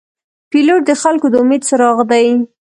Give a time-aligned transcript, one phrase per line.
[0.51, 2.27] پیلوټ د خلګو د امید څراغ دی.